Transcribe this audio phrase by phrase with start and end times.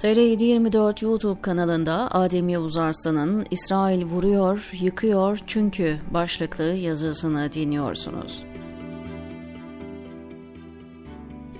[0.00, 8.44] TR724 YouTube kanalında Adem Yavuz Arslan'ın İsrail vuruyor, yıkıyor çünkü başlıklı yazısını dinliyorsunuz.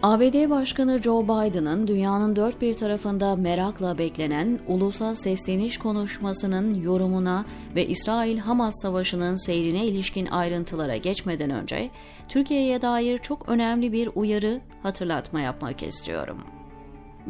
[0.03, 7.45] ABD Başkanı Joe Biden'ın dünyanın dört bir tarafında merakla beklenen ulusal sesleniş konuşmasının yorumuna
[7.75, 11.91] ve İsrail-Hamas savaşının seyrine ilişkin ayrıntılara geçmeden önce
[12.29, 16.39] Türkiye'ye dair çok önemli bir uyarı hatırlatma yapmak istiyorum.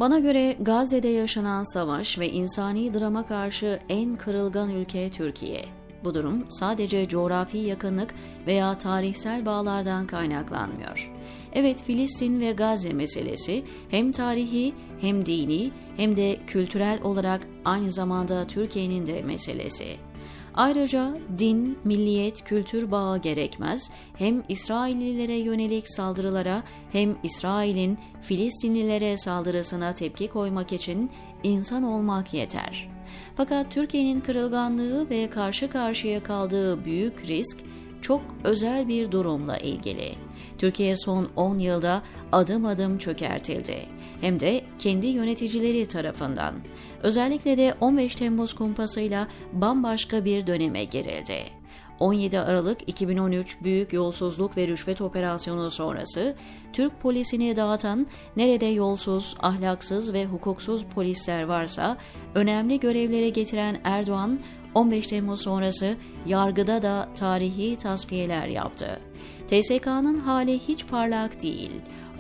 [0.01, 5.65] Bana göre Gazze'de yaşanan savaş ve insani drama karşı en kırılgan ülke Türkiye.
[6.05, 8.15] Bu durum sadece coğrafi yakınlık
[8.47, 11.13] veya tarihsel bağlardan kaynaklanmıyor.
[11.53, 18.47] Evet Filistin ve Gazze meselesi hem tarihi hem dini hem de kültürel olarak aynı zamanda
[18.47, 20.10] Türkiye'nin de meselesi.
[20.55, 23.91] Ayrıca din, milliyet, kültür bağı gerekmez.
[24.19, 31.11] Hem İsraillilere yönelik saldırılara hem İsrail'in Filistinlilere saldırısına tepki koymak için
[31.43, 32.89] insan olmak yeter.
[33.37, 37.59] Fakat Türkiye'nin kırılganlığı ve karşı karşıya kaldığı büyük risk
[38.03, 40.30] çok özel bir durumla ilgili.
[40.59, 42.03] Türkiye son 10 yılda
[42.33, 43.87] adım adım çökertildi.
[44.21, 46.55] Hem de kendi yöneticileri tarafından.
[47.03, 51.61] Özellikle de 15 Temmuz kumpasıyla bambaşka bir döneme girildi.
[52.01, 56.37] 17 Aralık 2013 büyük yolsuzluk ve rüşvet operasyonu sonrası
[56.73, 61.97] Türk polisini dağıtan nerede yolsuz, ahlaksız ve hukuksuz polisler varsa
[62.35, 64.41] önemli görevlere getiren Erdoğan
[64.75, 65.97] 15 Temmuz sonrası
[66.27, 69.01] yargıda da tarihi tasfiyeler yaptı.
[69.49, 71.71] TSK'nın hali hiç parlak değil.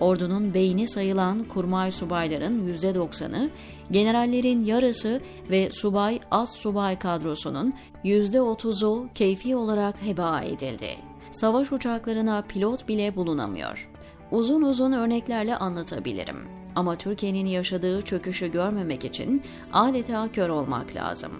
[0.00, 3.50] Ordunun beyni sayılan kurmay subayların %90'ı,
[3.90, 5.20] generallerin yarısı
[5.50, 10.96] ve subay az subay kadrosunun %30'u keyfi olarak heba edildi.
[11.30, 13.88] Savaş uçaklarına pilot bile bulunamıyor.
[14.30, 16.36] Uzun uzun örneklerle anlatabilirim.
[16.74, 19.42] Ama Türkiye'nin yaşadığı çöküşü görmemek için
[19.72, 21.32] adeta kör olmak lazım.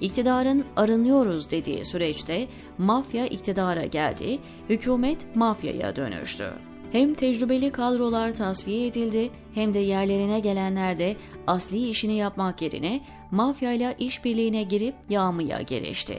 [0.00, 2.46] İktidarın arınıyoruz dediği süreçte
[2.78, 4.38] mafya iktidara geldi,
[4.68, 6.50] hükümet mafyaya dönüştü.
[6.92, 11.16] Hem tecrübeli kadrolar tasfiye edildi hem de yerlerine gelenler de
[11.46, 13.00] asli işini yapmak yerine
[13.30, 16.18] mafyayla işbirliğine girip yağmaya girişti.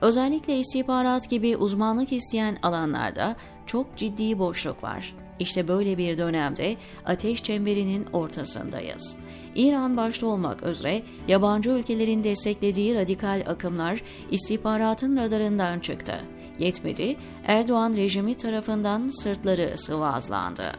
[0.00, 3.36] Özellikle istihbarat gibi uzmanlık isteyen alanlarda
[3.66, 5.14] çok ciddi boşluk var.
[5.38, 9.18] İşte böyle bir dönemde ateş çemberinin ortasındayız.
[9.54, 16.14] İran başta olmak üzere yabancı ülkelerin desteklediği radikal akımlar istihbaratın radarından çıktı.
[16.58, 20.72] Yetmedi, Erdoğan rejimi tarafından sırtları sıvazlandı.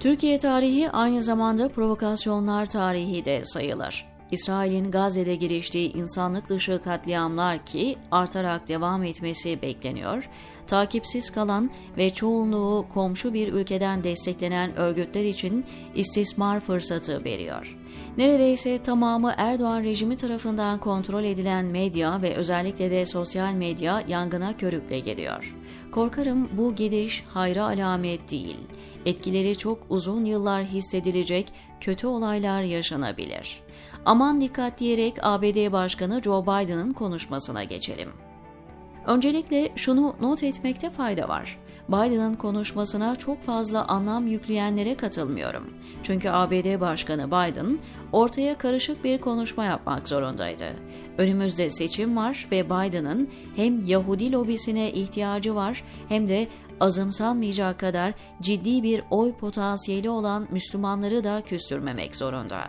[0.00, 4.06] Türkiye tarihi aynı zamanda provokasyonlar tarihi de sayılır.
[4.30, 10.28] İsrail'in Gazze'de giriştiği insanlık dışı katliamlar ki artarak devam etmesi bekleniyor,
[10.70, 15.64] takipsiz kalan ve çoğunluğu komşu bir ülkeden desteklenen örgütler için
[15.94, 17.76] istismar fırsatı veriyor.
[18.18, 24.98] Neredeyse tamamı Erdoğan rejimi tarafından kontrol edilen medya ve özellikle de sosyal medya yangına körükle
[24.98, 25.54] geliyor.
[25.92, 28.56] Korkarım bu gidiş hayra alamet değil.
[29.06, 33.60] Etkileri çok uzun yıllar hissedilecek kötü olaylar yaşanabilir.
[34.04, 38.29] Aman dikkat diyerek ABD Başkanı Joe Biden'ın konuşmasına geçelim.
[39.06, 41.58] Öncelikle şunu not etmekte fayda var.
[41.88, 45.74] Biden'ın konuşmasına çok fazla anlam yükleyenlere katılmıyorum.
[46.02, 47.78] Çünkü ABD Başkanı Biden
[48.12, 50.66] ortaya karışık bir konuşma yapmak zorundaydı.
[51.18, 56.48] Önümüzde seçim var ve Biden'ın hem Yahudi lobisine ihtiyacı var hem de
[56.80, 62.60] azımsanmayacak kadar ciddi bir oy potansiyeli olan Müslümanları da küstürmemek zorunda.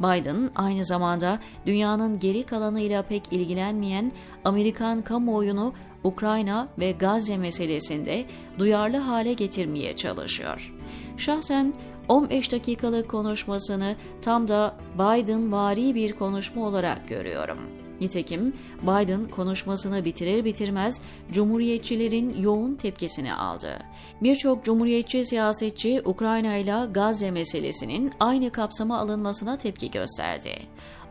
[0.00, 4.12] Biden aynı zamanda dünyanın geri kalanıyla pek ilgilenmeyen
[4.44, 5.72] Amerikan kamuoyunu
[6.04, 8.24] Ukrayna ve Gazze meselesinde
[8.58, 10.72] duyarlı hale getirmeye çalışıyor.
[11.16, 11.74] Şahsen
[12.08, 17.83] 15 dakikalık konuşmasını tam da Biden vari bir konuşma olarak görüyorum.
[18.00, 21.00] Nitekim Biden konuşmasını bitirir bitirmez
[21.32, 23.78] Cumhuriyetçilerin yoğun tepkisini aldı.
[24.22, 30.52] Birçok Cumhuriyetçi siyasetçi Ukrayna ile Gazze meselesinin aynı kapsama alınmasına tepki gösterdi.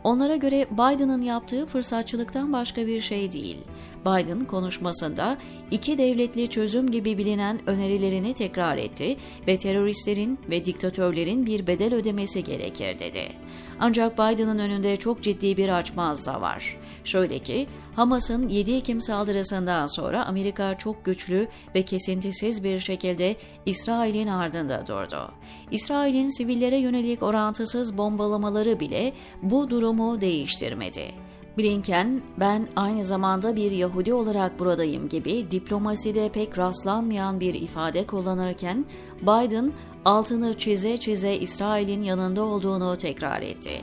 [0.03, 3.57] Onlara göre Biden'ın yaptığı fırsatçılıktan başka bir şey değil.
[4.05, 5.38] Biden konuşmasında
[5.71, 9.17] iki devletli çözüm gibi bilinen önerilerini tekrar etti
[9.47, 13.31] ve teröristlerin ve diktatörlerin bir bedel ödemesi gerekir dedi.
[13.79, 16.77] Ancak Biden'ın önünde çok ciddi bir açmaz da var.
[17.03, 23.35] Şöyle ki, Hamas'ın 7 Ekim saldırısından sonra Amerika çok güçlü ve kesintisiz bir şekilde
[23.65, 25.31] İsrail'in ardında durdu.
[25.71, 31.11] İsrail'in sivillere yönelik orantısız bombalamaları bile bu durumu değiştirmedi.
[31.57, 38.85] Blinken, ben aynı zamanda bir Yahudi olarak buradayım gibi diplomaside pek rastlanmayan bir ifade kullanırken,
[39.21, 39.73] Biden
[40.05, 43.81] altını çize çize İsrail'in yanında olduğunu tekrar etti.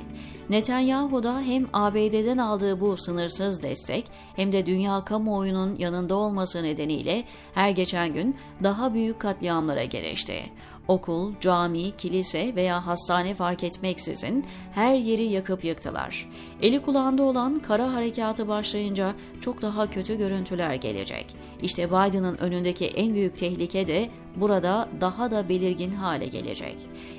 [0.50, 4.04] Netanyahu da hem ABD'den aldığı bu sınırsız destek
[4.36, 7.24] hem de dünya kamuoyunun yanında olması nedeniyle
[7.54, 10.42] her geçen gün daha büyük katliamlara girişti.
[10.90, 14.44] Okul, cami, kilise veya hastane fark etmeksizin
[14.75, 16.28] her yeri yakıp yıktılar.
[16.62, 21.37] Eli kulağında olan kara harekatı başlayınca çok daha kötü görüntüler gelecek.
[21.62, 26.76] İşte Biden'ın önündeki en büyük tehlike de burada daha da belirgin hale gelecek.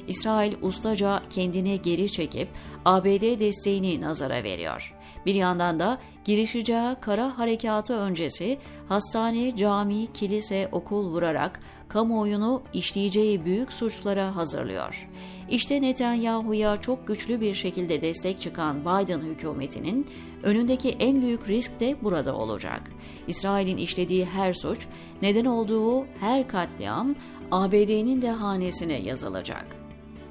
[0.08, 2.48] İsrail ustaca kendini geri çekip
[2.86, 4.94] ABD desteğini nazara veriyor.
[5.26, 8.58] Bir yandan da girişeceği kara harekatı öncesi
[8.90, 15.08] hastane, cami, kilise, okul vurarak kamuoyunu işleyeceği büyük suçlara hazırlıyor.
[15.50, 20.08] İşte Netanyahu'ya çok güçlü bir şekilde destek çıkan Biden hükümetinin
[20.44, 22.82] önündeki en büyük risk de burada olacak.
[23.28, 24.88] İsrail'in işlediği her suç,
[25.22, 27.16] neden olduğu her katliam
[27.52, 29.81] ABD'nin de hanesine yazılacak.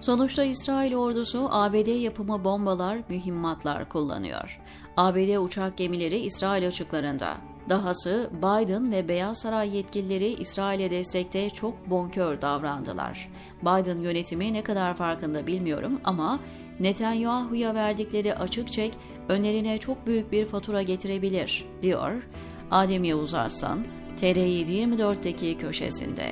[0.01, 4.61] Sonuçta İsrail ordusu ABD yapımı bombalar, mühimmatlar kullanıyor.
[4.97, 7.37] ABD uçak gemileri İsrail açıklarında.
[7.69, 13.31] Dahası Biden ve Beyaz Saray yetkilileri İsrail'e destekte çok bonkör davrandılar.
[13.63, 16.41] Biden yönetimi ne kadar farkında bilmiyorum ama
[16.81, 18.93] Netanyahu'ya verdikleri açık çek
[19.29, 22.23] önlerine çok büyük bir fatura getirebilir, diyor
[22.71, 23.79] Adem Yavuz Arslan,
[24.17, 26.31] TR724'deki köşesinde.